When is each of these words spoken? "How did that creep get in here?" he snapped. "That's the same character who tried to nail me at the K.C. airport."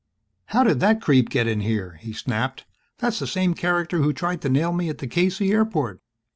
"How 0.47 0.63
did 0.63 0.79
that 0.79 0.99
creep 0.99 1.29
get 1.29 1.45
in 1.45 1.59
here?" 1.61 1.97
he 2.01 2.11
snapped. 2.11 2.65
"That's 2.97 3.19
the 3.19 3.27
same 3.27 3.53
character 3.53 3.99
who 3.99 4.13
tried 4.13 4.41
to 4.41 4.49
nail 4.49 4.73
me 4.73 4.89
at 4.89 4.97
the 4.97 5.05
K.C. 5.05 5.51
airport." 5.51 5.99